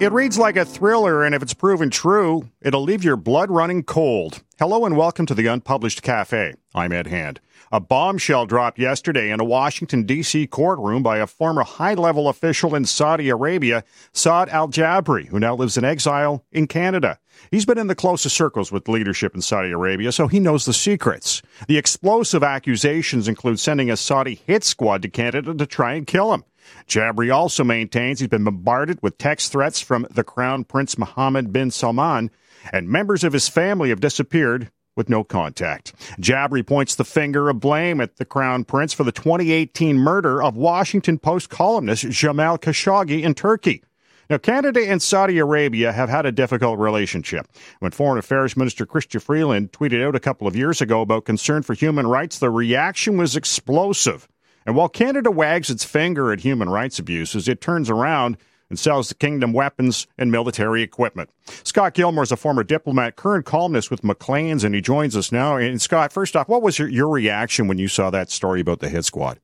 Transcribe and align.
It 0.00 0.12
reads 0.12 0.38
like 0.38 0.56
a 0.56 0.64
thriller, 0.64 1.22
and 1.24 1.34
if 1.34 1.42
it's 1.42 1.52
proven 1.52 1.90
true, 1.90 2.48
it'll 2.62 2.82
leave 2.82 3.04
your 3.04 3.16
blood 3.16 3.50
running 3.50 3.82
cold. 3.82 4.42
Hello 4.58 4.86
and 4.86 4.96
welcome 4.96 5.26
to 5.26 5.34
the 5.34 5.46
Unpublished 5.46 6.00
Cafe. 6.00 6.54
I'm 6.74 6.90
Ed 6.90 7.08
Hand. 7.08 7.38
A 7.70 7.80
bombshell 7.80 8.46
dropped 8.46 8.78
yesterday 8.78 9.30
in 9.30 9.40
a 9.40 9.44
Washington, 9.44 10.04
D.C. 10.04 10.46
courtroom 10.46 11.02
by 11.02 11.18
a 11.18 11.26
former 11.26 11.64
high 11.64 11.92
level 11.92 12.30
official 12.30 12.74
in 12.74 12.86
Saudi 12.86 13.28
Arabia, 13.28 13.84
Saad 14.14 14.48
al 14.48 14.68
Jabri, 14.68 15.26
who 15.26 15.38
now 15.38 15.54
lives 15.54 15.76
in 15.76 15.84
exile 15.84 16.46
in 16.50 16.66
Canada. 16.66 17.18
He's 17.50 17.66
been 17.66 17.76
in 17.76 17.88
the 17.88 17.94
closest 17.94 18.34
circles 18.34 18.72
with 18.72 18.88
leadership 18.88 19.34
in 19.34 19.42
Saudi 19.42 19.70
Arabia, 19.70 20.12
so 20.12 20.28
he 20.28 20.40
knows 20.40 20.64
the 20.64 20.72
secrets. 20.72 21.42
The 21.68 21.76
explosive 21.76 22.42
accusations 22.42 23.28
include 23.28 23.60
sending 23.60 23.90
a 23.90 23.98
Saudi 23.98 24.40
hit 24.46 24.64
squad 24.64 25.02
to 25.02 25.10
Canada 25.10 25.52
to 25.52 25.66
try 25.66 25.92
and 25.92 26.06
kill 26.06 26.32
him. 26.32 26.44
Jabri 26.86 27.34
also 27.34 27.64
maintains 27.64 28.20
he's 28.20 28.28
been 28.28 28.44
bombarded 28.44 28.98
with 29.02 29.18
text 29.18 29.52
threats 29.52 29.80
from 29.80 30.06
the 30.10 30.24
Crown 30.24 30.64
Prince 30.64 30.98
Mohammed 30.98 31.52
bin 31.52 31.70
Salman, 31.70 32.30
and 32.72 32.88
members 32.88 33.24
of 33.24 33.32
his 33.32 33.48
family 33.48 33.88
have 33.90 34.00
disappeared 34.00 34.70
with 34.96 35.08
no 35.08 35.24
contact. 35.24 35.94
Jabri 36.20 36.66
points 36.66 36.94
the 36.94 37.04
finger 37.04 37.48
of 37.48 37.60
blame 37.60 38.00
at 38.00 38.16
the 38.16 38.24
Crown 38.24 38.64
Prince 38.64 38.92
for 38.92 39.04
the 39.04 39.12
2018 39.12 39.96
murder 39.96 40.42
of 40.42 40.56
Washington 40.56 41.18
Post 41.18 41.48
columnist 41.48 42.10
Jamal 42.10 42.58
Khashoggi 42.58 43.22
in 43.22 43.34
Turkey. 43.34 43.82
Now, 44.28 44.38
Canada 44.38 44.88
and 44.88 45.02
Saudi 45.02 45.38
Arabia 45.38 45.90
have 45.90 46.08
had 46.08 46.24
a 46.24 46.30
difficult 46.30 46.78
relationship. 46.78 47.48
When 47.80 47.90
Foreign 47.90 48.18
Affairs 48.18 48.56
Minister 48.56 48.86
Chrystia 48.86 49.20
Freeland 49.20 49.72
tweeted 49.72 50.06
out 50.06 50.14
a 50.14 50.20
couple 50.20 50.46
of 50.46 50.54
years 50.54 50.80
ago 50.80 51.00
about 51.00 51.24
concern 51.24 51.62
for 51.62 51.74
human 51.74 52.06
rights, 52.06 52.38
the 52.38 52.48
reaction 52.48 53.16
was 53.16 53.34
explosive. 53.34 54.28
And 54.66 54.76
while 54.76 54.88
Canada 54.88 55.30
wags 55.30 55.70
its 55.70 55.84
finger 55.84 56.32
at 56.32 56.40
human 56.40 56.68
rights 56.68 56.98
abuses, 56.98 57.48
it 57.48 57.60
turns 57.60 57.88
around 57.88 58.36
and 58.68 58.78
sells 58.78 59.08
the 59.08 59.14
kingdom 59.14 59.52
weapons 59.52 60.06
and 60.16 60.30
military 60.30 60.82
equipment. 60.82 61.28
Scott 61.64 61.92
Gilmore 61.94 62.22
is 62.22 62.30
a 62.32 62.36
former 62.36 62.62
diplomat, 62.62 63.16
current 63.16 63.44
columnist 63.44 63.90
with 63.90 64.04
Maclean's, 64.04 64.62
and 64.62 64.74
he 64.74 64.80
joins 64.80 65.16
us 65.16 65.32
now. 65.32 65.56
And 65.56 65.82
Scott, 65.82 66.12
first 66.12 66.36
off, 66.36 66.48
what 66.48 66.62
was 66.62 66.78
your, 66.78 66.88
your 66.88 67.08
reaction 67.08 67.66
when 67.66 67.78
you 67.78 67.88
saw 67.88 68.10
that 68.10 68.30
story 68.30 68.60
about 68.60 68.78
the 68.78 68.88
hit 68.88 69.04
squad? 69.04 69.40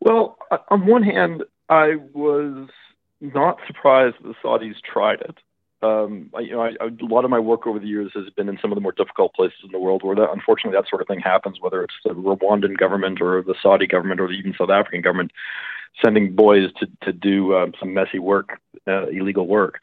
Well, 0.00 0.36
uh, 0.50 0.58
on 0.68 0.86
one 0.86 1.04
hand, 1.04 1.44
I 1.68 1.94
was 2.12 2.68
not 3.20 3.58
surprised 3.68 4.16
the 4.22 4.34
Saudis 4.42 4.74
tried 4.82 5.20
it 5.20 5.38
um, 5.82 6.30
I, 6.34 6.40
you 6.40 6.52
know, 6.52 6.62
I, 6.62 6.70
I, 6.80 6.86
a 6.86 7.06
lot 7.06 7.24
of 7.24 7.30
my 7.30 7.38
work 7.38 7.66
over 7.66 7.78
the 7.78 7.86
years 7.86 8.12
has 8.14 8.30
been 8.30 8.48
in 8.48 8.58
some 8.60 8.72
of 8.72 8.76
the 8.76 8.80
more 8.80 8.92
difficult 8.92 9.34
places 9.34 9.58
in 9.64 9.72
the 9.72 9.78
world 9.78 10.02
where, 10.02 10.16
that, 10.16 10.30
unfortunately, 10.32 10.78
that 10.78 10.88
sort 10.88 11.02
of 11.02 11.08
thing 11.08 11.20
happens. 11.20 11.60
Whether 11.60 11.82
it's 11.82 11.94
the 12.04 12.10
Rwandan 12.10 12.76
government 12.76 13.20
or 13.20 13.42
the 13.42 13.54
Saudi 13.62 13.86
government 13.86 14.20
or 14.20 14.30
even 14.30 14.54
South 14.56 14.70
African 14.70 15.00
government 15.00 15.32
sending 16.02 16.34
boys 16.34 16.70
to 16.78 16.86
to 17.02 17.12
do 17.12 17.56
um, 17.56 17.74
some 17.78 17.92
messy 17.92 18.18
work, 18.18 18.60
uh, 18.86 19.08
illegal 19.08 19.46
work. 19.46 19.80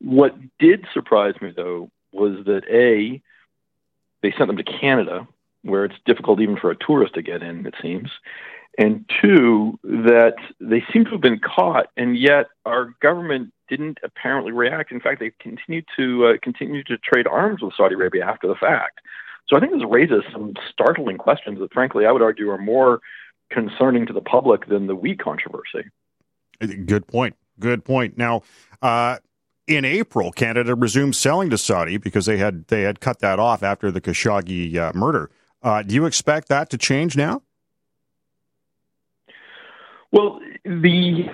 What 0.00 0.36
did 0.58 0.86
surprise 0.92 1.34
me 1.40 1.52
though 1.54 1.90
was 2.12 2.44
that 2.46 2.62
a 2.70 3.20
they 4.22 4.32
sent 4.36 4.48
them 4.48 4.56
to 4.56 4.64
Canada, 4.64 5.26
where 5.62 5.84
it's 5.84 5.94
difficult 6.04 6.40
even 6.40 6.56
for 6.56 6.70
a 6.70 6.76
tourist 6.76 7.14
to 7.14 7.22
get 7.22 7.42
in. 7.42 7.66
It 7.66 7.74
seems, 7.80 8.10
and 8.78 9.04
two, 9.20 9.78
that 9.82 10.36
they 10.60 10.84
seem 10.92 11.04
to 11.04 11.10
have 11.10 11.20
been 11.20 11.40
caught, 11.40 11.88
and 11.96 12.16
yet 12.16 12.46
our 12.64 12.94
government 13.02 13.52
didn't 13.68 13.98
apparently 14.04 14.52
react. 14.52 14.92
In 14.92 15.00
fact, 15.00 15.20
they 15.20 15.32
continued 15.40 15.84
to 15.96 16.26
uh, 16.26 16.32
continue 16.40 16.84
to 16.84 16.96
trade 16.98 17.26
arms 17.26 17.60
with 17.60 17.74
Saudi 17.76 17.96
Arabia 17.96 18.24
after 18.24 18.46
the 18.46 18.54
fact. 18.54 19.00
So 19.48 19.56
I 19.56 19.60
think 19.60 19.72
this 19.72 19.82
raises 19.86 20.22
some 20.32 20.54
startling 20.70 21.18
questions 21.18 21.58
that, 21.58 21.72
frankly, 21.72 22.06
I 22.06 22.12
would 22.12 22.22
argue 22.22 22.50
are 22.50 22.58
more 22.58 23.00
concerning 23.50 24.06
to 24.06 24.12
the 24.12 24.20
public 24.20 24.68
than 24.68 24.86
the 24.86 24.94
we 24.94 25.16
controversy. 25.16 25.88
Good 26.60 27.08
point. 27.08 27.34
Good 27.58 27.84
point. 27.84 28.16
Now, 28.16 28.42
uh, 28.80 29.18
in 29.66 29.84
April, 29.84 30.30
Canada 30.30 30.74
resumed 30.74 31.16
selling 31.16 31.50
to 31.50 31.58
Saudi 31.58 31.96
because 31.96 32.26
they 32.26 32.36
had 32.36 32.66
they 32.68 32.82
had 32.82 33.00
cut 33.00 33.18
that 33.20 33.38
off 33.40 33.62
after 33.62 33.90
the 33.90 34.00
Khashoggi 34.00 34.76
uh, 34.76 34.92
murder. 34.94 35.30
Uh, 35.62 35.82
do 35.82 35.94
you 35.94 36.06
expect 36.06 36.48
that 36.48 36.70
to 36.70 36.78
change 36.78 37.16
now? 37.16 37.42
Well, 40.12 40.40
the 40.64 41.26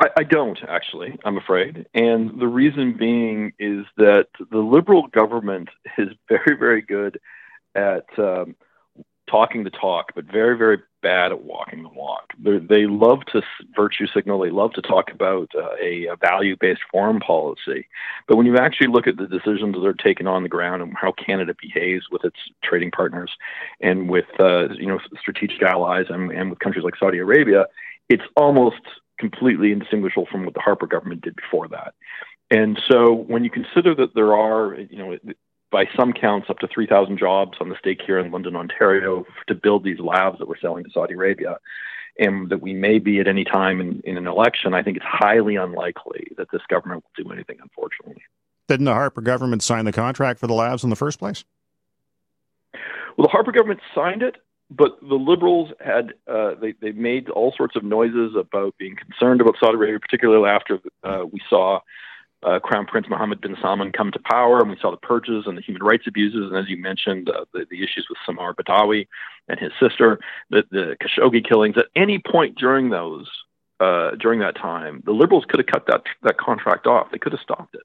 I, 0.00 0.08
I 0.18 0.22
don't 0.24 0.58
actually. 0.68 1.18
I'm 1.24 1.36
afraid, 1.36 1.86
and 1.94 2.40
the 2.40 2.48
reason 2.48 2.96
being 2.98 3.52
is 3.58 3.84
that 3.96 4.26
the 4.50 4.58
liberal 4.58 5.06
government 5.08 5.68
is 5.98 6.08
very, 6.28 6.56
very 6.58 6.82
good 6.82 7.20
at 7.74 8.06
um, 8.18 8.56
talking 9.30 9.64
the 9.64 9.70
talk, 9.70 10.12
but 10.14 10.24
very, 10.24 10.56
very 10.56 10.78
bad 11.02 11.32
at 11.32 11.44
walking 11.44 11.82
the 11.82 11.88
walk. 11.88 12.32
They're, 12.38 12.60
they 12.60 12.86
love 12.86 13.20
to 13.32 13.42
virtue 13.76 14.06
signal. 14.06 14.38
They 14.38 14.50
love 14.50 14.72
to 14.72 14.82
talk 14.82 15.10
about 15.10 15.50
uh, 15.54 15.76
a, 15.80 16.06
a 16.06 16.16
value-based 16.16 16.80
foreign 16.90 17.20
policy, 17.20 17.88
but 18.28 18.36
when 18.36 18.46
you 18.46 18.56
actually 18.56 18.88
look 18.88 19.06
at 19.06 19.16
the 19.16 19.26
decisions 19.26 19.74
that 19.74 19.84
are 19.86 19.94
taken 19.94 20.26
on 20.26 20.42
the 20.42 20.48
ground 20.48 20.82
and 20.82 20.94
how 20.96 21.12
Canada 21.12 21.54
behaves 21.60 22.06
with 22.10 22.24
its 22.24 22.38
trading 22.62 22.90
partners 22.90 23.30
and 23.80 24.08
with 24.08 24.26
uh, 24.40 24.68
you 24.74 24.86
know 24.86 24.98
strategic 25.18 25.62
allies 25.62 26.06
and, 26.08 26.30
and 26.30 26.50
with 26.50 26.58
countries 26.58 26.84
like 26.84 26.96
Saudi 26.96 27.18
Arabia, 27.18 27.66
it's 28.08 28.24
almost 28.36 28.82
completely 29.18 29.72
indistinguishable 29.72 30.26
from 30.30 30.44
what 30.44 30.54
the 30.54 30.60
Harper 30.60 30.86
government 30.86 31.22
did 31.22 31.36
before 31.36 31.68
that. 31.68 31.94
And 32.50 32.80
so 32.90 33.12
when 33.12 33.42
you 33.42 33.50
consider 33.50 33.94
that 33.94 34.14
there 34.14 34.36
are, 34.36 34.74
you 34.74 34.98
know, 34.98 35.18
by 35.74 35.86
some 35.96 36.12
counts, 36.12 36.48
up 36.48 36.60
to 36.60 36.68
3,000 36.68 37.18
jobs 37.18 37.58
on 37.60 37.68
the 37.68 37.74
stake 37.76 38.00
here 38.06 38.16
in 38.16 38.30
London, 38.30 38.54
Ontario, 38.54 39.26
to 39.48 39.56
build 39.56 39.82
these 39.82 39.98
LAVs 39.98 40.38
that 40.38 40.46
we're 40.46 40.56
selling 40.56 40.84
to 40.84 40.90
Saudi 40.90 41.14
Arabia, 41.14 41.58
and 42.16 42.48
that 42.50 42.62
we 42.62 42.72
may 42.72 43.00
be 43.00 43.18
at 43.18 43.26
any 43.26 43.42
time 43.42 43.80
in, 43.80 44.00
in 44.04 44.16
an 44.16 44.28
election, 44.28 44.72
I 44.72 44.84
think 44.84 44.98
it's 44.98 45.06
highly 45.06 45.56
unlikely 45.56 46.28
that 46.36 46.46
this 46.52 46.62
government 46.70 47.02
will 47.02 47.24
do 47.24 47.32
anything, 47.32 47.56
unfortunately. 47.60 48.22
Didn't 48.68 48.84
the 48.84 48.94
Harper 48.94 49.20
government 49.20 49.64
sign 49.64 49.84
the 49.84 49.90
contract 49.90 50.38
for 50.38 50.46
the 50.46 50.54
LAVs 50.54 50.84
in 50.84 50.90
the 50.90 50.96
first 50.96 51.18
place? 51.18 51.44
Well, 53.16 53.26
the 53.26 53.32
Harper 53.32 53.50
government 53.50 53.80
signed 53.96 54.22
it, 54.22 54.36
but 54.70 55.00
the 55.00 55.16
liberals 55.16 55.72
had 55.84 56.14
uh, 56.28 56.54
they 56.60 56.74
they 56.80 56.92
made 56.92 57.30
all 57.30 57.52
sorts 57.56 57.74
of 57.74 57.82
noises 57.82 58.36
about 58.38 58.78
being 58.78 58.94
concerned 58.94 59.40
about 59.40 59.56
Saudi 59.58 59.74
Arabia, 59.74 59.98
particularly 59.98 60.48
after 60.48 60.78
uh, 61.02 61.24
we 61.30 61.40
saw 61.50 61.80
uh, 62.44 62.58
Crown 62.60 62.86
Prince 62.86 63.08
Mohammed 63.08 63.40
bin 63.40 63.56
Salman 63.60 63.92
come 63.92 64.12
to 64.12 64.18
power, 64.18 64.60
and 64.60 64.70
we 64.70 64.76
saw 64.80 64.90
the 64.90 64.96
purges 64.96 65.44
and 65.46 65.56
the 65.56 65.62
human 65.62 65.82
rights 65.82 66.06
abuses, 66.06 66.50
and 66.50 66.56
as 66.56 66.68
you 66.68 66.76
mentioned, 66.76 67.30
uh, 67.30 67.44
the, 67.52 67.66
the 67.70 67.82
issues 67.82 68.06
with 68.08 68.18
Samar 68.26 68.54
Badawi 68.54 69.06
and 69.48 69.58
his 69.58 69.72
sister, 69.80 70.18
the, 70.50 70.64
the 70.70 70.96
Khashoggi 71.02 71.46
killings. 71.46 71.76
At 71.76 71.86
any 71.96 72.18
point 72.18 72.56
during 72.56 72.90
those, 72.90 73.28
uh, 73.80 74.12
during 74.12 74.40
that 74.40 74.56
time, 74.56 75.02
the 75.04 75.12
liberals 75.12 75.44
could 75.48 75.60
have 75.60 75.66
cut 75.66 75.86
that 75.86 76.02
that 76.22 76.38
contract 76.38 76.86
off. 76.86 77.10
They 77.10 77.18
could 77.18 77.32
have 77.32 77.40
stopped 77.40 77.74
it. 77.74 77.82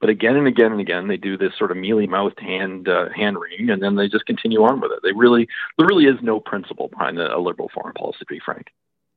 But 0.00 0.10
again 0.10 0.36
and 0.36 0.46
again 0.46 0.72
and 0.72 0.80
again, 0.80 1.08
they 1.08 1.16
do 1.16 1.36
this 1.36 1.52
sort 1.58 1.70
of 1.70 1.76
mealy 1.76 2.06
mouthed 2.06 2.40
hand 2.40 2.88
uh, 2.88 3.10
hand 3.14 3.38
wringing, 3.38 3.70
and 3.70 3.82
then 3.82 3.96
they 3.96 4.08
just 4.08 4.26
continue 4.26 4.62
on 4.62 4.80
with 4.80 4.92
it. 4.92 5.00
They 5.02 5.12
really 5.12 5.46
there 5.78 5.86
really 5.86 6.06
is 6.06 6.16
no 6.22 6.40
principle 6.40 6.88
behind 6.88 7.18
a, 7.18 7.36
a 7.36 7.38
liberal 7.38 7.70
foreign 7.72 7.94
policy, 7.94 8.18
to 8.20 8.26
be 8.26 8.40
frank. 8.44 8.68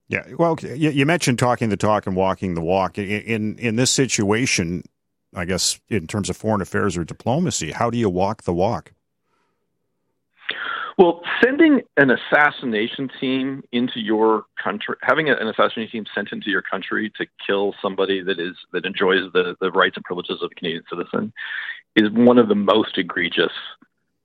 Yeah, 0.09 0.23
well, 0.37 0.57
you 0.61 1.05
mentioned 1.05 1.39
talking 1.39 1.69
the 1.69 1.77
talk 1.77 2.05
and 2.05 2.15
walking 2.15 2.55
the 2.55 2.61
walk. 2.61 2.97
In 2.97 3.57
in 3.57 3.77
this 3.77 3.89
situation, 3.89 4.83
I 5.35 5.45
guess 5.45 5.79
in 5.89 6.07
terms 6.07 6.29
of 6.29 6.37
foreign 6.37 6.61
affairs 6.61 6.97
or 6.97 7.03
diplomacy, 7.03 7.71
how 7.71 7.89
do 7.89 7.97
you 7.97 8.09
walk 8.09 8.43
the 8.43 8.53
walk? 8.53 8.93
Well, 10.97 11.21
sending 11.43 11.81
an 11.97 12.11
assassination 12.11 13.09
team 13.19 13.63
into 13.71 13.99
your 13.99 14.45
country, 14.63 14.95
having 15.01 15.27
an 15.29 15.47
assassination 15.47 15.91
team 15.91 16.05
sent 16.13 16.31
into 16.31 16.51
your 16.51 16.61
country 16.61 17.11
to 17.17 17.25
kill 17.45 17.73
somebody 17.81 18.21
that 18.21 18.39
is 18.39 18.55
that 18.73 18.85
enjoys 18.85 19.31
the, 19.33 19.55
the 19.59 19.71
rights 19.71 19.95
and 19.95 20.05
privileges 20.05 20.43
of 20.43 20.51
a 20.51 20.55
Canadian 20.55 20.83
citizen, 20.89 21.33
is 21.95 22.11
one 22.11 22.37
of 22.37 22.47
the 22.47 22.55
most 22.55 22.97
egregious 22.97 23.51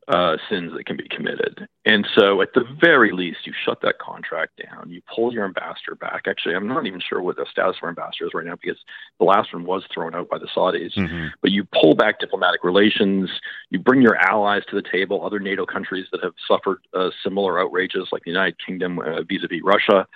uh, 0.09 0.37
sins 0.49 0.73
that 0.75 0.87
can 0.87 0.97
be 0.97 1.07
committed. 1.09 1.69
And 1.85 2.07
so, 2.15 2.41
at 2.41 2.55
the 2.55 2.65
very 2.81 3.13
least, 3.13 3.41
you 3.45 3.53
shut 3.65 3.81
that 3.83 3.99
contract 3.99 4.61
down. 4.63 4.91
You 4.91 5.03
pull 5.15 5.33
your 5.33 5.45
ambassador 5.45 5.95
back. 5.95 6.23
Actually, 6.27 6.55
I'm 6.55 6.67
not 6.67 6.87
even 6.87 7.01
sure 7.01 7.21
what 7.21 7.37
the 7.37 7.47
status 7.51 7.77
of 7.77 7.83
our 7.85 7.89
ambassador 7.91 8.27
is 8.27 8.35
right 8.35 8.47
now 8.47 8.57
because 8.63 8.81
the 9.19 9.27
last 9.27 9.53
one 9.53 9.65
was 9.65 9.85
thrown 9.93 10.15
out 10.15 10.29
by 10.29 10.39
the 10.39 10.49
Saudis. 10.57 10.95
Mm-hmm. 10.97 11.27
But 11.43 11.51
you 11.51 11.65
pull 11.65 11.95
back 11.95 12.21
diplomatic 12.21 12.65
relations. 12.65 13.31
You 13.71 13.79
bring 13.79 14.01
your 14.01 14.17
allies 14.17 14.63
to 14.71 14.77
the 14.77 14.89
table, 14.91 15.25
other 15.25 15.41
NATO 15.41 15.67
countries 15.67 16.07
that 16.13 16.23
have 16.23 16.35
suffered 16.47 16.79
uh, 16.95 17.11
similar 17.23 17.61
outrages, 17.61 18.09
like 18.11 18.25
the 18.25 18.31
United 18.31 18.57
Kingdom 18.65 18.99
uh, 18.99 19.23
vis-a-vis 19.23 19.61
Russia, 19.63 20.07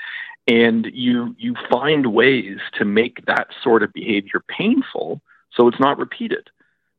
and 0.49 0.87
you 0.93 1.35
you 1.39 1.55
find 1.71 2.13
ways 2.13 2.59
to 2.79 2.85
make 2.85 3.25
that 3.27 3.49
sort 3.63 3.83
of 3.83 3.93
behavior 3.93 4.43
painful 4.49 5.21
so 5.55 5.69
it's 5.69 5.81
not 5.81 5.99
repeated. 5.99 6.49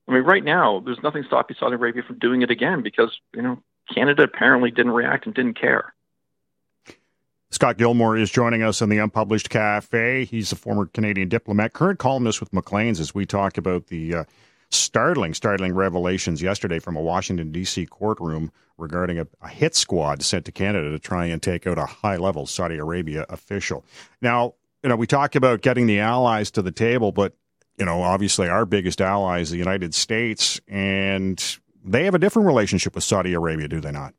I 0.07 0.13
mean, 0.13 0.23
right 0.23 0.43
now, 0.43 0.81
there's 0.85 1.01
nothing 1.01 1.23
stopping 1.27 1.55
Saudi 1.59 1.75
Arabia 1.75 2.03
from 2.05 2.19
doing 2.19 2.41
it 2.41 2.51
again 2.51 2.81
because, 2.81 3.17
you 3.33 3.41
know, 3.41 3.61
Canada 3.93 4.23
apparently 4.23 4.71
didn't 4.71 4.91
react 4.91 5.25
and 5.25 5.33
didn't 5.33 5.59
care. 5.59 5.93
Scott 7.51 7.77
Gilmore 7.77 8.17
is 8.17 8.31
joining 8.31 8.63
us 8.63 8.81
in 8.81 8.89
the 8.89 8.97
Unpublished 8.97 9.49
Cafe. 9.49 10.25
He's 10.25 10.51
a 10.51 10.55
former 10.55 10.87
Canadian 10.87 11.29
diplomat, 11.29 11.73
current 11.73 11.99
columnist 11.99 12.39
with 12.39 12.51
Maclean's 12.51 12.99
as 12.99 13.13
we 13.13 13.25
talk 13.25 13.57
about 13.57 13.87
the 13.87 14.15
uh, 14.15 14.23
startling, 14.71 15.33
startling 15.33 15.73
revelations 15.73 16.41
yesterday 16.41 16.79
from 16.79 16.95
a 16.95 17.01
Washington, 17.01 17.51
D.C. 17.51 17.85
courtroom 17.85 18.51
regarding 18.77 19.19
a, 19.19 19.27
a 19.41 19.47
hit 19.47 19.75
squad 19.75 20.23
sent 20.23 20.45
to 20.45 20.51
Canada 20.51 20.89
to 20.89 20.99
try 20.99 21.25
and 21.25 21.43
take 21.43 21.67
out 21.67 21.77
a 21.77 21.85
high 21.85 22.17
level 22.17 22.47
Saudi 22.47 22.77
Arabia 22.77 23.25
official. 23.29 23.85
Now, 24.19 24.55
you 24.81 24.89
know, 24.89 24.95
we 24.95 25.07
talk 25.07 25.35
about 25.35 25.61
getting 25.61 25.85
the 25.85 25.99
allies 25.99 26.49
to 26.51 26.61
the 26.61 26.71
table, 26.71 27.11
but 27.11 27.35
you 27.77 27.85
know, 27.85 28.01
obviously 28.01 28.49
our 28.49 28.65
biggest 28.65 29.01
ally 29.01 29.39
is 29.39 29.49
the 29.49 29.57
United 29.57 29.93
States, 29.93 30.59
and 30.67 31.57
they 31.83 32.05
have 32.05 32.15
a 32.15 32.19
different 32.19 32.47
relationship 32.47 32.95
with 32.95 33.03
Saudi 33.03 33.33
Arabia, 33.33 33.67
do 33.67 33.79
they 33.79 33.91
not? 33.91 34.13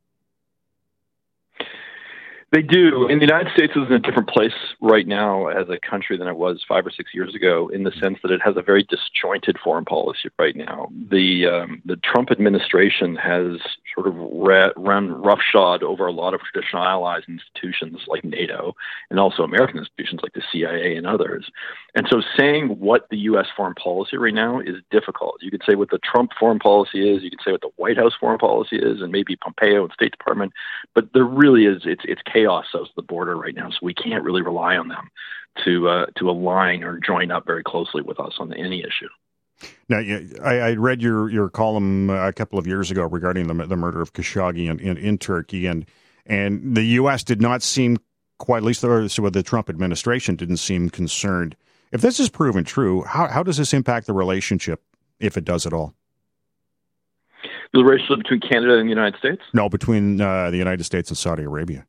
They 2.55 2.63
do. 2.63 3.09
And 3.09 3.21
the 3.21 3.27
United 3.27 3.53
States 3.53 3.73
is 3.75 3.89
in 3.89 3.95
a 3.95 3.99
different 3.99 4.29
place 4.29 4.53
right 4.81 5.09
now 5.09 5.49
as 5.49 5.69
a 5.69 5.77
country 5.77 6.17
than 6.17 6.29
it 6.29 6.37
was 6.37 6.65
five 6.69 6.87
or 6.87 6.91
six 6.91 7.13
years 7.13 7.35
ago, 7.35 7.69
in 7.75 7.83
the 7.83 7.91
sense 8.01 8.19
that 8.23 8.31
it 8.31 8.41
has 8.45 8.57
a 8.57 8.63
very 8.63 8.85
disjointed 8.85 9.57
foreign 9.59 9.85
policy 9.85 10.29
right 10.39 10.55
now. 10.55 10.89
The 11.11 11.47
um, 11.47 11.83
the 11.85 11.97
Trump 11.97 12.31
administration 12.31 13.17
has 13.17 13.59
sort 13.93 14.07
of 14.07 14.15
run 14.77 15.11
roughshod 15.21 15.83
over 15.83 16.07
a 16.07 16.13
lot 16.13 16.33
of 16.33 16.43
traditional 16.43 16.85
allies 16.85 17.23
and 17.27 17.41
institutions 17.41 18.03
like 18.07 18.23
NATO, 18.23 18.77
and 19.11 19.19
also 19.19 19.43
American 19.43 19.79
institutions 19.79 20.21
like 20.23 20.35
the 20.35 20.43
CIA 20.53 20.95
and 20.95 21.09
others. 21.09 21.51
And 21.97 22.07
so, 22.09 22.23
saying 22.39 22.69
what 22.79 23.09
the 23.11 23.19
U.S. 23.31 23.47
foreign 23.57 23.75
policy 23.75 24.17
right 24.17 24.33
now 24.33 24.61
is 24.61 24.77
difficult. 24.93 25.43
You 25.43 25.51
could 25.51 25.63
say 25.69 25.75
what 25.75 25.91
the 25.91 25.99
Trump 25.99 26.31
foreign 26.39 26.61
policy 26.61 27.11
is. 27.11 27.25
You 27.25 27.31
could 27.31 27.43
say 27.45 27.51
what 27.51 27.63
the 27.63 27.71
White 27.77 27.97
House 27.97 28.13
foreign 28.19 28.39
policy 28.39 28.77
is, 28.77 29.03
and 29.03 29.11
maybe 29.11 29.35
Pompeo 29.35 29.83
and 29.83 29.93
State 29.93 30.13
Department. 30.13 30.53
But 30.95 31.13
there 31.15 31.25
really 31.25 31.67
is 31.67 31.83
it's 31.85 32.03
it's 32.05 32.23
chaos 32.33 32.44
chaos 32.45 32.67
of 32.75 32.87
the 32.97 33.03
border 33.03 33.37
right 33.37 33.55
now, 33.55 33.71
so 33.71 33.77
we 33.83 33.95
can't 33.95 34.25
really 34.25 34.43
rely 34.43 34.77
on 34.77 34.89
them 34.89 35.11
to 35.65 35.89
uh, 35.89 36.07
to 36.19 36.31
align 36.31 36.83
or 36.83 36.99
join 36.99 37.31
up 37.31 37.47
very 37.47 37.63
closely 37.63 38.03
with 38.03 38.19
us 38.21 38.35
on 38.39 38.53
any 38.55 38.81
issue. 38.81 39.09
Now, 39.89 39.99
I, 40.45 40.59
I, 40.59 40.73
read 40.75 41.01
your, 41.01 41.31
your 41.31 41.49
column 41.49 42.11
a 42.11 42.33
couple 42.33 42.59
of 42.59 42.67
years 42.67 42.91
ago 42.91 43.05
regarding 43.05 43.47
the, 43.47 43.67
the 43.67 43.77
murder 43.77 44.01
of 44.01 44.13
Khashoggi 44.13 44.69
in, 44.69 44.81
in, 44.81 44.97
in, 44.97 45.17
Turkey, 45.17 45.67
and 45.67 45.87
and 46.27 46.77
the 46.77 46.83
U.S. 46.83 47.23
did 47.23 47.41
not 47.41 47.63
seem 47.63 47.99
quite, 48.39 48.59
at 48.59 48.63
least 48.65 48.83
the, 48.83 49.09
so 49.09 49.31
the 49.31 49.43
Trump 49.43 49.71
administration 49.71 50.37
didn't 50.37 50.57
seem 50.57 50.91
concerned. 50.91 51.57
If 51.93 52.01
this 52.01 52.19
is 52.19 52.29
proven 52.29 52.65
true, 52.65 53.03
how, 53.03 53.29
how 53.29 53.43
does 53.45 53.57
this 53.57 53.73
impact 53.73 54.07
the 54.09 54.13
relationship, 54.13 54.83
if 55.21 55.37
it 55.37 55.45
does 55.45 55.67
at 55.67 55.73
all? 55.73 55.95
The 57.73 57.85
relationship 57.85 58.19
between 58.19 58.41
Canada 58.41 58.79
and 58.79 58.87
the 58.87 58.91
United 58.91 59.19
States? 59.19 59.43
No, 59.53 59.69
between 59.69 60.21
uh, 60.21 60.51
the 60.51 60.57
United 60.57 60.85
States 60.85 61.11
and 61.11 61.17
Saudi 61.17 61.45
Arabia. 61.45 61.87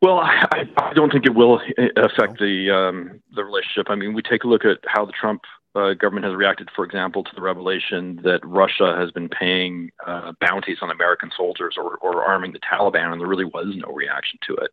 Well, 0.00 0.18
I, 0.20 0.68
I 0.76 0.94
don't 0.94 1.10
think 1.10 1.26
it 1.26 1.34
will 1.34 1.60
affect 1.96 2.38
the 2.38 2.70
um, 2.70 3.20
the 3.34 3.44
relationship. 3.44 3.86
I 3.90 3.96
mean, 3.96 4.14
we 4.14 4.22
take 4.22 4.44
a 4.44 4.46
look 4.46 4.64
at 4.64 4.78
how 4.86 5.04
the 5.04 5.12
Trump 5.12 5.42
uh, 5.74 5.94
government 5.94 6.24
has 6.24 6.34
reacted, 6.34 6.68
for 6.74 6.84
example, 6.84 7.24
to 7.24 7.30
the 7.34 7.42
revelation 7.42 8.20
that 8.22 8.40
Russia 8.44 8.96
has 8.96 9.10
been 9.10 9.28
paying 9.28 9.90
uh, 10.06 10.32
bounties 10.40 10.78
on 10.82 10.90
American 10.90 11.30
soldiers 11.36 11.74
or, 11.76 11.96
or 11.98 12.24
arming 12.24 12.52
the 12.52 12.60
Taliban, 12.60 13.12
and 13.12 13.20
there 13.20 13.28
really 13.28 13.44
was 13.44 13.74
no 13.76 13.92
reaction 13.92 14.38
to 14.46 14.54
it. 14.54 14.70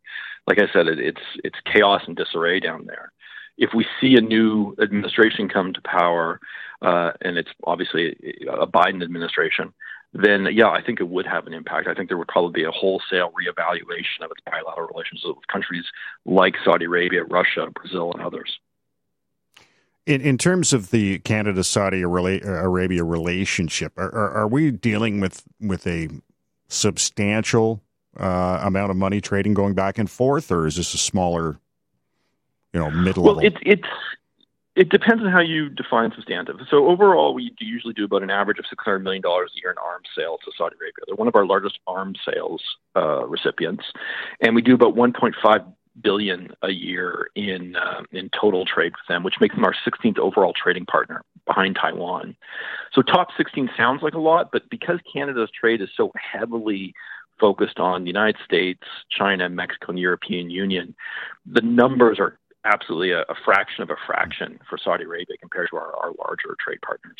Like 0.48 0.60
I 0.60 0.72
said, 0.72 0.88
it, 0.88 1.00
it's 1.00 1.22
it's 1.44 1.57
chaos 1.66 2.04
and 2.07 2.16
disarray 2.16 2.60
down 2.60 2.86
there. 2.86 3.12
If 3.57 3.72
we 3.74 3.86
see 4.01 4.16
a 4.16 4.22
new 4.22 4.75
administration 4.81 5.50
come 5.50 5.74
to 5.74 5.81
power, 5.81 6.39
uh, 6.81 7.12
and 7.22 7.38
it's 7.38 7.51
obviously 7.63 8.16
a 8.50 8.68
Biden 8.68 9.01
administration, 9.01 9.74
then 10.15 10.47
yeah, 10.51 10.69
I 10.69 10.81
think 10.81 11.01
it 11.01 11.09
would 11.09 11.27
have 11.27 11.45
an 11.45 11.53
impact. 11.53 11.88
I 11.88 11.94
think 11.94 12.07
there 12.07 12.17
would 12.17 12.29
probably 12.29 12.62
be 12.62 12.63
a 12.63 12.71
wholesale 12.71 13.31
reevaluation 13.31 14.23
of 14.23 14.31
its 14.31 14.41
bilateral 14.45 14.88
relations 14.88 15.23
with 15.25 15.45
countries 15.51 15.83
like 16.25 16.56
Saudi 16.63 16.85
Arabia, 16.85 17.25
Russia, 17.25 17.67
Brazil, 17.73 18.13
and 18.13 18.21
others. 18.21 18.59
In, 20.06 20.21
in 20.21 20.38
terms 20.38 20.71
of 20.71 20.91
the 20.91 21.19
Canada 21.19 21.63
Saudi 21.63 22.01
Arabia 22.01 23.03
relationship, 23.03 23.97
are, 23.97 24.13
are, 24.13 24.31
are, 24.31 24.47
we 24.47 24.71
dealing 24.71 25.19
with 25.19 25.44
with 25.59 25.85
a 25.85 26.09
substantial 26.69 27.81
uh, 28.17 28.59
amount 28.62 28.91
of 28.91 28.97
money 28.97 29.19
trading 29.19 29.53
going 29.53 29.73
back 29.73 29.97
and 29.97 30.09
forth, 30.09 30.50
or 30.51 30.65
is 30.65 30.77
this 30.77 30.94
a 30.94 30.97
smaller, 30.97 31.59
you 32.71 32.79
know, 32.79 32.89
mid 32.89 33.17
level? 33.17 33.35
Well, 33.35 33.39
it's 33.39 33.57
it's 33.63 33.88
it 34.75 34.89
depends 34.89 35.24
on 35.24 35.31
how 35.31 35.39
you 35.39 35.69
define 35.69 36.12
substantive. 36.13 36.57
So 36.69 36.88
overall, 36.88 37.33
we 37.33 37.54
usually 37.60 37.94
do 37.94 38.06
about 38.06 38.24
an 38.24 38.30
average 38.30 38.60
of 38.60 38.66
$600 38.66 39.01
million 39.01 39.24
a 39.25 39.30
year 39.62 39.72
in 39.72 39.77
arms 39.77 40.07
sales 40.16 40.42
to 40.45 40.51
Saudi 40.57 40.75
Arabia. 40.75 41.04
They're 41.07 41.16
one 41.16 41.27
of 41.27 41.36
our 41.36 41.45
largest 41.45 41.80
arms 41.88 42.19
sales 42.25 42.62
uh, 42.95 43.25
recipients, 43.25 43.86
and 44.42 44.54
we 44.56 44.62
do 44.62 44.75
about 44.75 44.95
1.5 44.95 45.74
billion 46.01 46.51
a 46.62 46.72
year 46.72 47.30
in 47.36 47.77
uh, 47.77 48.01
in 48.12 48.30
total 48.39 48.66
trade 48.66 48.92
with 48.92 49.07
them, 49.07 49.24
which 49.24 49.36
makes 49.39 49.56
them 49.56 49.63
our 49.63 49.75
16th 49.88 50.19
overall 50.19 50.54
trading 50.54 50.86
partner 50.86 51.24
behind 51.48 51.77
Taiwan. 51.80 52.36
So 52.92 53.01
top 53.01 53.30
16 53.38 53.69
sounds 53.77 54.01
like 54.04 54.13
a 54.13 54.19
lot, 54.19 54.50
but 54.51 54.69
because 54.69 55.00
Canada's 55.12 55.50
trade 55.57 55.81
is 55.81 55.89
so 55.95 56.12
heavily 56.16 56.94
focused 57.39 57.80
on 57.80 58.04
the 58.04 58.07
United 58.07 58.38
States, 58.44 58.81
China, 59.10 59.50
Mexico, 59.50 59.88
and 59.89 60.00
European 60.00 60.50
Union, 60.50 60.95
the 61.45 61.62
numbers 61.62 62.19
are 62.19 62.38
absolutely 62.65 63.12
a, 63.12 63.21
a, 63.21 63.35
fraction 63.45 63.83
of 63.83 63.89
a 63.89 63.95
fraction 64.06 64.59
for 64.69 64.77
Saudi 64.77 65.03
Arabia 65.03 65.38
compared 65.39 65.69
to 65.69 65.77
our, 65.77 65.95
our 65.95 66.12
larger 66.19 66.56
trade 66.59 66.79
partners. 66.81 67.19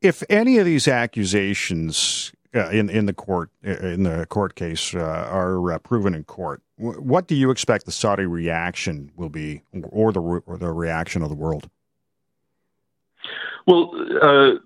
If 0.00 0.22
any 0.30 0.58
of 0.58 0.64
these 0.64 0.88
accusations 0.88 2.32
uh, 2.54 2.70
in 2.70 2.88
in 2.88 3.06
the 3.06 3.12
court 3.12 3.50
uh, 3.66 3.70
in 3.70 4.04
the 4.04 4.26
court 4.26 4.54
case 4.54 4.94
uh, 4.94 4.98
are 4.98 5.72
uh, 5.72 5.78
proven 5.78 6.14
in 6.14 6.24
court, 6.24 6.62
w- 6.78 6.98
what 7.00 7.28
do 7.28 7.34
you 7.34 7.50
expect 7.50 7.84
the 7.84 7.92
Saudi 7.92 8.24
reaction 8.24 9.12
will 9.16 9.28
be, 9.28 9.62
or 9.90 10.10
the 10.12 10.20
or 10.20 10.56
the 10.56 10.72
reaction 10.72 11.22
of 11.22 11.28
the 11.28 11.34
world? 11.34 11.68
Well, 13.66 13.92
uh, 14.22 14.58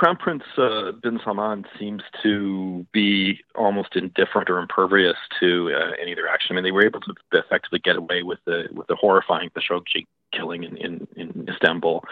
Crown 0.00 0.16
Prince 0.16 0.44
uh, 0.56 0.92
bin 0.92 1.20
Salman 1.22 1.66
seems 1.78 2.02
to 2.22 2.86
be 2.90 3.38
almost 3.54 3.96
indifferent 3.96 4.48
or 4.48 4.58
impervious 4.58 5.16
to 5.40 5.70
uh, 5.74 5.90
any 6.00 6.16
action. 6.32 6.52
I 6.52 6.54
mean, 6.54 6.64
they 6.64 6.72
were 6.72 6.86
able 6.86 7.00
to 7.00 7.12
effectively 7.32 7.80
get 7.80 7.96
away 7.96 8.22
with 8.22 8.38
the 8.46 8.64
with 8.72 8.86
the 8.86 8.96
horrifying 8.96 9.50
Khashoggi 9.50 10.06
killing 10.32 10.64
in, 10.64 10.78
in, 10.78 11.06
in 11.16 11.46
Istanbul, 11.50 12.02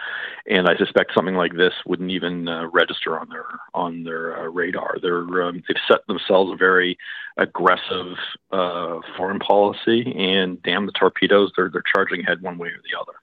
and 0.45 0.69
I 0.69 0.77
suspect 0.77 1.15
something 1.15 1.33
like 1.33 1.55
this 1.55 1.73
wouldn't 1.87 2.11
even 2.11 2.47
uh, 2.47 2.67
register 2.67 3.17
on 3.17 3.27
their 3.29 3.45
on 3.73 4.03
their 4.03 4.37
uh, 4.37 4.49
radar. 4.49 4.97
They're 5.01 5.41
um, 5.41 5.63
they've 5.67 5.75
set 5.87 6.05
themselves 6.05 6.51
a 6.51 6.57
very 6.57 6.95
aggressive 7.37 8.17
uh, 8.51 8.99
foreign 9.17 9.39
policy, 9.39 10.13
and 10.15 10.61
damn 10.61 10.85
the 10.85 10.91
torpedoes, 10.91 11.53
they're 11.55 11.71
they're 11.73 11.81
charging 11.91 12.19
ahead 12.19 12.43
one 12.43 12.59
way 12.59 12.67
or 12.67 12.81
the 12.83 12.99
other. 13.01 13.17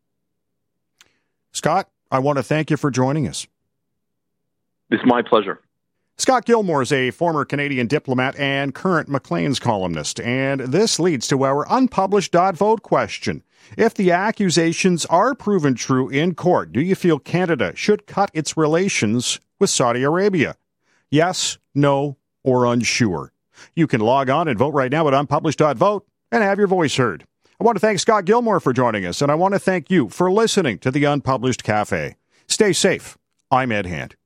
Scott, 1.52 1.88
I 2.10 2.18
want 2.18 2.38
to 2.38 2.42
thank 2.42 2.68
you 2.68 2.76
for 2.76 2.90
joining 2.90 3.28
us. 3.28 3.46
It's 4.90 5.04
my 5.04 5.22
pleasure. 5.22 5.60
Scott 6.18 6.46
Gilmore 6.46 6.80
is 6.80 6.92
a 6.92 7.10
former 7.10 7.44
Canadian 7.44 7.88
diplomat 7.88 8.38
and 8.38 8.74
current 8.74 9.08
Maclean's 9.08 9.58
columnist, 9.58 10.18
and 10.20 10.60
this 10.60 10.98
leads 10.98 11.28
to 11.28 11.44
our 11.44 11.66
unpublished 11.68 12.32
dot 12.32 12.56
vote 12.56 12.82
question. 12.82 13.42
If 13.76 13.94
the 13.94 14.12
accusations 14.12 15.04
are 15.06 15.34
proven 15.34 15.75
true 15.75 16.08
in 16.08 16.34
court, 16.34 16.72
do 16.72 16.80
you 16.80 16.94
feel 16.94 17.18
Canada 17.18 17.72
should 17.76 18.06
cut 18.06 18.30
its 18.32 18.56
relations 18.56 19.40
with 19.58 19.68
Saudi 19.68 20.04
Arabia? 20.04 20.56
Yes, 21.11 21.58
no, 21.75 22.16
or 22.44 22.64
unsure. 22.64 23.32
You 23.75 23.87
can 23.87 24.00
log 24.00 24.30
on 24.30 24.49
and 24.49 24.58
vote 24.58 24.72
right 24.72 24.90
now 24.90 25.06
at 25.08 25.14
unpublished.vote 25.14 26.06
and 26.32 26.42
have 26.42 26.58
your 26.58 26.66
voice 26.66 26.96
heard. 26.96 27.26
I 27.61 27.64
want 27.64 27.76
to 27.76 27.80
thank 27.80 27.99
Scott 27.99 28.25
Gilmore 28.25 28.61
for 28.61 28.72
joining 28.72 29.04
us, 29.04 29.20
and 29.20 29.30
I 29.30 29.34
want 29.34 29.52
to 29.54 29.58
thank 29.58 29.90
you 29.90 30.08
for 30.08 30.32
listening 30.32 30.78
to 30.78 30.90
the 30.90 31.04
Unpublished 31.04 31.62
Cafe. 31.62 32.16
Stay 32.49 32.72
safe. 32.72 33.18
I'm 33.50 33.72
Ed 33.72 33.87
Hand. 33.87 34.16